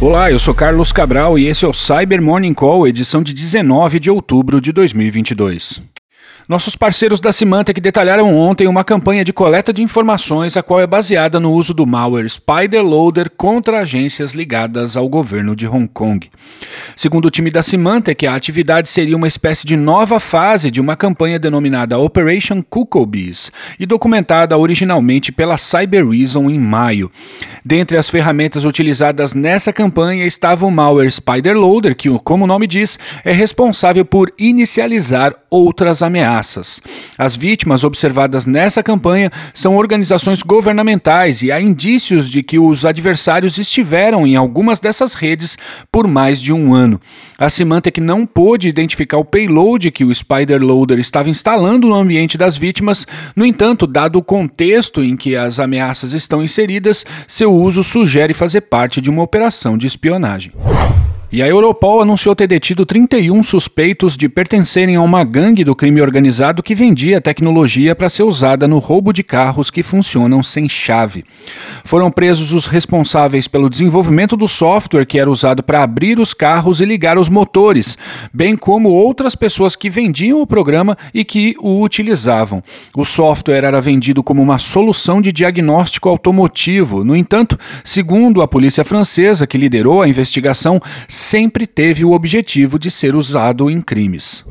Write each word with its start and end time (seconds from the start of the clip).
Olá, 0.00 0.30
eu 0.30 0.38
sou 0.38 0.54
Carlos 0.54 0.92
Cabral 0.92 1.36
e 1.36 1.48
esse 1.48 1.64
é 1.64 1.68
o 1.68 1.72
Cyber 1.72 2.22
Morning 2.22 2.54
Call, 2.54 2.86
edição 2.86 3.20
de 3.20 3.34
19 3.34 3.98
de 3.98 4.08
outubro 4.08 4.60
de 4.60 4.70
2022. 4.70 5.82
Nossos 6.48 6.74
parceiros 6.74 7.20
da 7.20 7.30
Symantec 7.30 7.78
detalharam 7.78 8.34
ontem 8.34 8.66
uma 8.66 8.82
campanha 8.82 9.22
de 9.22 9.34
coleta 9.34 9.70
de 9.70 9.82
informações 9.82 10.56
a 10.56 10.62
qual 10.62 10.80
é 10.80 10.86
baseada 10.86 11.38
no 11.38 11.52
uso 11.52 11.74
do 11.74 11.86
malware 11.86 12.26
Spider 12.26 12.82
Loader 12.82 13.30
contra 13.36 13.80
agências 13.80 14.32
ligadas 14.32 14.96
ao 14.96 15.06
governo 15.10 15.54
de 15.54 15.66
Hong 15.66 15.86
Kong. 15.88 16.26
Segundo 16.96 17.26
o 17.26 17.30
time 17.30 17.50
da 17.50 17.62
Symantec, 17.62 18.26
a 18.26 18.34
atividade 18.34 18.88
seria 18.88 19.14
uma 19.14 19.28
espécie 19.28 19.66
de 19.66 19.76
nova 19.76 20.18
fase 20.18 20.70
de 20.70 20.80
uma 20.80 20.96
campanha 20.96 21.38
denominada 21.38 21.98
Operation 21.98 22.62
Cuckoobees 22.62 23.52
e 23.78 23.84
documentada 23.84 24.56
originalmente 24.56 25.30
pela 25.30 25.58
Cyber 25.58 26.08
Reason 26.08 26.48
em 26.48 26.58
maio. 26.58 27.12
Dentre 27.64 27.96
as 27.96 28.08
ferramentas 28.08 28.64
utilizadas 28.64 29.34
nessa 29.34 29.72
campanha 29.72 30.24
estava 30.24 30.66
o 30.66 30.70
malware 30.70 31.10
Spider 31.10 31.56
Loader, 31.56 31.96
que, 31.96 32.08
como 32.20 32.44
o 32.44 32.46
nome 32.46 32.66
diz, 32.66 32.98
é 33.24 33.32
responsável 33.32 34.04
por 34.04 34.32
inicializar 34.38 35.34
outras 35.50 36.02
ameaças. 36.02 36.80
As 37.16 37.34
vítimas 37.36 37.84
observadas 37.84 38.46
nessa 38.46 38.82
campanha 38.82 39.30
são 39.54 39.76
organizações 39.76 40.42
governamentais 40.42 41.42
e 41.42 41.50
há 41.50 41.60
indícios 41.60 42.30
de 42.30 42.42
que 42.42 42.58
os 42.58 42.84
adversários 42.84 43.58
estiveram 43.58 44.26
em 44.26 44.36
algumas 44.36 44.80
dessas 44.80 45.14
redes 45.14 45.56
por 45.90 46.06
mais 46.06 46.40
de 46.40 46.52
um 46.52 46.74
ano. 46.74 47.00
A 47.38 47.48
Symantec 47.48 48.00
não 48.00 48.26
pôde 48.26 48.68
identificar 48.68 49.18
o 49.18 49.24
payload 49.24 49.90
que 49.90 50.04
o 50.04 50.14
Spider 50.14 50.62
Loader 50.62 50.98
estava 50.98 51.30
instalando 51.30 51.88
no 51.88 51.94
ambiente 51.94 52.36
das 52.36 52.56
vítimas, 52.56 53.06
no 53.34 53.44
entanto, 53.44 53.86
dado 53.86 54.16
o 54.16 54.22
contexto 54.22 55.02
em 55.02 55.16
que 55.16 55.36
as 55.36 55.58
ameaças 55.58 56.12
estão 56.12 56.42
inseridas, 56.42 57.06
seu 57.26 57.47
uso 57.52 57.82
sugere 57.82 58.34
fazer 58.34 58.62
parte 58.62 59.00
de 59.00 59.10
uma 59.10 59.22
operação 59.22 59.76
de 59.76 59.86
espionagem. 59.86 60.52
E 61.30 61.42
a 61.42 61.46
Europol 61.46 62.00
anunciou 62.00 62.34
ter 62.34 62.46
detido 62.46 62.86
31 62.86 63.42
suspeitos 63.42 64.16
de 64.16 64.30
pertencerem 64.30 64.96
a 64.96 65.02
uma 65.02 65.22
gangue 65.24 65.62
do 65.62 65.76
crime 65.76 66.00
organizado 66.00 66.62
que 66.62 66.74
vendia 66.74 67.20
tecnologia 67.20 67.94
para 67.94 68.08
ser 68.08 68.22
usada 68.22 68.66
no 68.66 68.78
roubo 68.78 69.12
de 69.12 69.22
carros 69.22 69.70
que 69.70 69.82
funcionam 69.82 70.42
sem 70.42 70.66
chave. 70.66 71.26
Foram 71.84 72.10
presos 72.10 72.54
os 72.54 72.64
responsáveis 72.64 73.46
pelo 73.46 73.68
desenvolvimento 73.68 74.38
do 74.38 74.48
software 74.48 75.04
que 75.04 75.18
era 75.18 75.30
usado 75.30 75.62
para 75.62 75.82
abrir 75.82 76.18
os 76.18 76.32
carros 76.32 76.80
e 76.80 76.86
ligar 76.86 77.18
os 77.18 77.28
motores, 77.28 77.98
bem 78.32 78.56
como 78.56 78.88
outras 78.88 79.36
pessoas 79.36 79.76
que 79.76 79.90
vendiam 79.90 80.40
o 80.40 80.46
programa 80.46 80.96
e 81.12 81.26
que 81.26 81.54
o 81.60 81.82
utilizavam. 81.82 82.62
O 82.96 83.04
software 83.04 83.64
era 83.64 83.82
vendido 83.82 84.22
como 84.22 84.40
uma 84.40 84.58
solução 84.58 85.20
de 85.20 85.30
diagnóstico 85.30 86.08
automotivo. 86.08 87.04
No 87.04 87.14
entanto, 87.14 87.58
segundo 87.84 88.40
a 88.40 88.48
polícia 88.48 88.82
francesa 88.82 89.46
que 89.46 89.58
liderou 89.58 90.00
a 90.00 90.08
investigação, 90.08 90.80
sempre 91.18 91.66
teve 91.66 92.04
o 92.04 92.12
objetivo 92.12 92.78
de 92.78 92.90
ser 92.90 93.16
usado 93.16 93.70
em 93.70 93.82
crimes. 93.82 94.44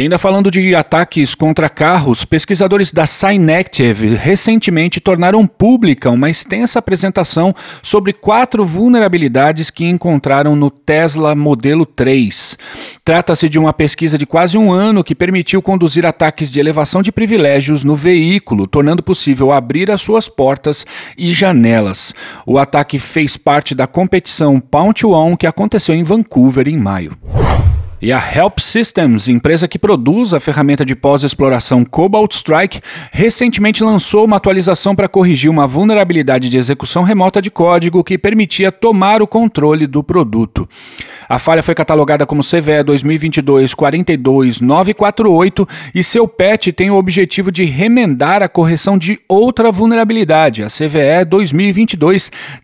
E 0.00 0.04
ainda 0.04 0.18
falando 0.18 0.50
de 0.50 0.74
ataques 0.74 1.34
contra 1.34 1.68
carros, 1.68 2.24
pesquisadores 2.24 2.90
da 2.90 3.06
Synactive 3.06 4.14
recentemente 4.14 4.98
tornaram 4.98 5.46
pública 5.46 6.08
uma 6.08 6.30
extensa 6.30 6.78
apresentação 6.78 7.54
sobre 7.82 8.14
quatro 8.14 8.64
vulnerabilidades 8.64 9.68
que 9.68 9.84
encontraram 9.84 10.56
no 10.56 10.70
Tesla 10.70 11.34
Modelo 11.34 11.84
3. 11.84 12.56
Trata-se 13.04 13.46
de 13.46 13.58
uma 13.58 13.74
pesquisa 13.74 14.16
de 14.16 14.24
quase 14.24 14.56
um 14.56 14.72
ano 14.72 15.04
que 15.04 15.14
permitiu 15.14 15.60
conduzir 15.60 16.06
ataques 16.06 16.50
de 16.50 16.58
elevação 16.58 17.02
de 17.02 17.12
privilégios 17.12 17.84
no 17.84 17.94
veículo, 17.94 18.66
tornando 18.66 19.02
possível 19.02 19.52
abrir 19.52 19.90
as 19.90 20.00
suas 20.00 20.30
portas 20.30 20.86
e 21.14 21.30
janelas. 21.30 22.14
O 22.46 22.58
ataque 22.58 22.98
fez 22.98 23.36
parte 23.36 23.74
da 23.74 23.86
competição 23.86 24.60
Pound 24.60 25.04
On 25.04 25.36
que 25.36 25.46
aconteceu 25.46 25.94
em 25.94 26.02
Vancouver 26.02 26.66
em 26.68 26.78
maio. 26.78 27.12
E 28.02 28.10
a 28.12 28.34
Help 28.34 28.60
Systems, 28.60 29.28
empresa 29.28 29.68
que 29.68 29.78
produz 29.78 30.32
a 30.32 30.40
ferramenta 30.40 30.86
de 30.86 30.96
pós-exploração 30.96 31.84
Cobalt 31.84 32.32
Strike, 32.32 32.80
recentemente 33.12 33.84
lançou 33.84 34.24
uma 34.24 34.38
atualização 34.38 34.96
para 34.96 35.06
corrigir 35.06 35.50
uma 35.50 35.66
vulnerabilidade 35.66 36.48
de 36.48 36.56
execução 36.56 37.02
remota 37.02 37.42
de 37.42 37.50
código 37.50 38.02
que 38.02 38.16
permitia 38.16 38.72
tomar 38.72 39.20
o 39.20 39.26
controle 39.26 39.86
do 39.86 40.02
produto. 40.02 40.66
A 41.28 41.38
falha 41.38 41.62
foi 41.62 41.74
catalogada 41.74 42.24
como 42.24 42.42
CVE 42.42 42.82
2022-42948 42.86 45.68
e 45.94 46.02
seu 46.02 46.26
patch 46.26 46.68
tem 46.68 46.90
o 46.90 46.96
objetivo 46.96 47.52
de 47.52 47.66
remendar 47.66 48.42
a 48.42 48.48
correção 48.48 48.96
de 48.96 49.20
outra 49.28 49.70
vulnerabilidade, 49.70 50.62
a 50.62 50.68
CVE 50.68 51.26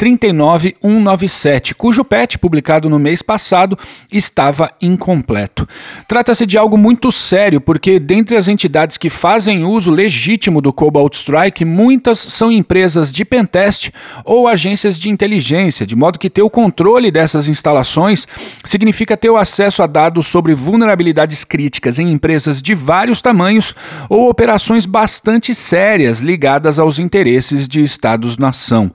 2022-39197, 0.00 1.74
cujo 1.74 2.04
patch, 2.04 2.36
publicado 2.36 2.90
no 2.90 2.98
mês 2.98 3.22
passado, 3.22 3.78
estava 4.10 4.72
incompleto 4.82 5.19
completo. 5.20 5.68
Trata-se 6.08 6.46
de 6.46 6.56
algo 6.56 6.78
muito 6.78 7.12
sério, 7.12 7.60
porque 7.60 7.98
dentre 7.98 8.36
as 8.36 8.48
entidades 8.48 8.96
que 8.96 9.10
fazem 9.10 9.64
uso 9.64 9.90
legítimo 9.90 10.60
do 10.60 10.72
Cobalt 10.72 11.14
Strike, 11.14 11.64
muitas 11.64 12.18
são 12.18 12.50
empresas 12.50 13.12
de 13.12 13.24
pentest 13.24 13.90
ou 14.24 14.48
agências 14.48 14.98
de 14.98 15.10
inteligência, 15.10 15.86
de 15.86 15.94
modo 15.94 16.18
que 16.18 16.30
ter 16.30 16.42
o 16.42 16.50
controle 16.50 17.10
dessas 17.10 17.48
instalações 17.48 18.26
significa 18.64 19.16
ter 19.16 19.30
o 19.30 19.36
acesso 19.36 19.82
a 19.82 19.86
dados 19.86 20.26
sobre 20.26 20.54
vulnerabilidades 20.54 21.44
críticas 21.44 21.98
em 21.98 22.10
empresas 22.10 22.62
de 22.62 22.74
vários 22.74 23.20
tamanhos 23.20 23.74
ou 24.08 24.28
operações 24.30 24.86
bastante 24.86 25.54
sérias 25.54 26.20
ligadas 26.20 26.78
aos 26.78 26.98
interesses 26.98 27.68
de 27.68 27.82
Estados-nação. 27.82 28.90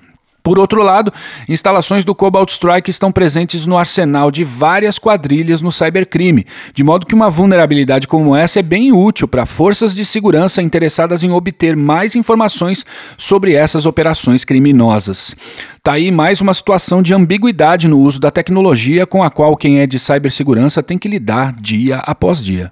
Por 0.46 0.60
outro 0.60 0.84
lado, 0.84 1.12
instalações 1.50 2.06
do 2.06 2.14
Cobalt 2.14 2.52
Strike 2.52 2.92
estão 2.92 3.12
presentes 3.12 3.66
no 3.66 3.80
arsenal 3.80 4.30
de 4.30 4.44
várias 4.44 5.00
quadrilhas 5.00 5.60
no 5.60 5.72
cybercrime, 5.72 6.46
de 6.72 6.84
modo 6.84 7.08
que 7.08 7.16
uma 7.16 7.32
vulnerabilidade 7.32 8.08
como 8.08 8.36
essa 8.36 8.60
é 8.60 8.62
bem 8.62 8.92
útil 8.92 9.28
para 9.28 9.48
forças 9.48 9.96
de 9.96 10.06
segurança 10.06 10.62
interessadas 10.62 11.24
em 11.24 11.32
obter 11.32 11.76
mais 11.76 12.14
informações 12.14 12.86
sobre 13.18 13.56
essas 13.56 13.88
operações 13.88 14.46
criminosas. 14.46 15.36
Tá 15.82 15.94
aí 15.94 16.12
mais 16.12 16.42
uma 16.42 16.54
situação 16.54 17.02
de 17.02 17.12
ambiguidade 17.12 17.88
no 17.88 17.98
uso 17.98 18.20
da 18.20 18.30
tecnologia 18.30 19.08
com 19.08 19.24
a 19.24 19.32
qual 19.32 19.58
quem 19.58 19.80
é 19.80 19.88
de 19.88 19.98
cibersegurança 19.98 20.84
tem 20.84 21.00
que 21.00 21.08
lidar 21.08 21.56
dia 21.60 22.04
após 22.06 22.40
dia. 22.44 22.72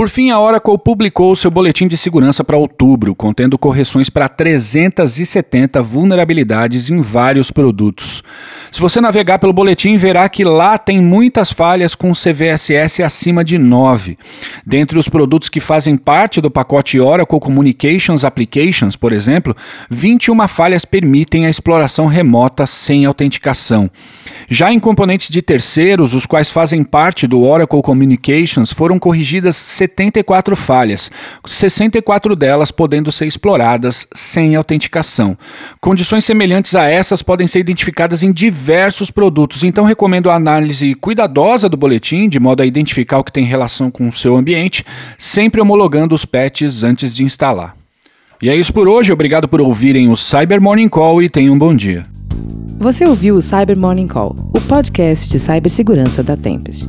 Por 0.00 0.08
fim, 0.08 0.30
a 0.30 0.40
Oracle 0.40 0.78
publicou 0.78 1.36
seu 1.36 1.50
boletim 1.50 1.86
de 1.86 1.94
segurança 1.94 2.42
para 2.42 2.56
outubro, 2.56 3.14
contendo 3.14 3.58
correções 3.58 4.08
para 4.08 4.30
370 4.30 5.82
vulnerabilidades 5.82 6.88
em 6.88 7.02
vários 7.02 7.50
produtos. 7.50 8.24
Se 8.72 8.80
você 8.80 8.98
navegar 8.98 9.38
pelo 9.38 9.52
boletim, 9.52 9.98
verá 9.98 10.26
que 10.30 10.42
lá 10.42 10.78
tem 10.78 11.02
muitas 11.02 11.52
falhas 11.52 11.94
com 11.94 12.12
CVSS 12.12 13.02
acima 13.02 13.44
de 13.44 13.58
9. 13.58 14.16
Dentre 14.64 14.98
os 14.98 15.06
produtos 15.06 15.50
que 15.50 15.60
fazem 15.60 15.98
parte 15.98 16.40
do 16.40 16.50
pacote 16.50 16.98
Oracle 16.98 17.38
Communications 17.38 18.24
Applications, 18.24 18.96
por 18.96 19.12
exemplo, 19.12 19.54
21 19.90 20.48
falhas 20.48 20.86
permitem 20.86 21.44
a 21.44 21.50
exploração 21.50 22.06
remota 22.06 22.64
sem 22.64 23.04
autenticação. 23.04 23.90
Já 24.48 24.72
em 24.72 24.80
componentes 24.80 25.28
de 25.28 25.42
terceiros, 25.42 26.14
os 26.14 26.24
quais 26.24 26.48
fazem 26.48 26.82
parte 26.82 27.26
do 27.26 27.42
Oracle 27.42 27.82
Communications, 27.82 28.72
foram 28.72 28.98
corrigidas 28.98 29.56
74 29.90 30.56
falhas, 30.56 31.10
64 31.44 32.36
delas 32.36 32.70
podendo 32.70 33.10
ser 33.10 33.26
exploradas 33.26 34.06
sem 34.14 34.54
autenticação. 34.54 35.36
Condições 35.80 36.24
semelhantes 36.24 36.74
a 36.74 36.84
essas 36.84 37.22
podem 37.22 37.46
ser 37.46 37.58
identificadas 37.58 38.22
em 38.22 38.32
diversos 38.32 39.10
produtos, 39.10 39.64
então 39.64 39.84
recomendo 39.84 40.30
a 40.30 40.34
análise 40.34 40.94
cuidadosa 40.94 41.68
do 41.68 41.76
boletim, 41.76 42.28
de 42.28 42.38
modo 42.38 42.62
a 42.62 42.66
identificar 42.66 43.18
o 43.18 43.24
que 43.24 43.32
tem 43.32 43.44
relação 43.44 43.90
com 43.90 44.08
o 44.08 44.12
seu 44.12 44.36
ambiente, 44.36 44.84
sempre 45.18 45.60
homologando 45.60 46.14
os 46.14 46.24
patches 46.24 46.82
antes 46.82 47.14
de 47.14 47.24
instalar. 47.24 47.76
E 48.40 48.48
é 48.48 48.56
isso 48.56 48.72
por 48.72 48.88
hoje, 48.88 49.12
obrigado 49.12 49.46
por 49.46 49.60
ouvirem 49.60 50.08
o 50.08 50.16
Cyber 50.16 50.62
Morning 50.62 50.88
Call 50.88 51.22
e 51.22 51.28
tenham 51.28 51.54
um 51.54 51.58
bom 51.58 51.74
dia. 51.74 52.06
Você 52.78 53.04
ouviu 53.04 53.36
o 53.36 53.42
Cyber 53.42 53.78
Morning 53.78 54.08
Call, 54.08 54.34
o 54.54 54.60
podcast 54.62 55.28
de 55.28 55.38
cibersegurança 55.38 56.22
da 56.22 56.36
Tempest. 56.36 56.88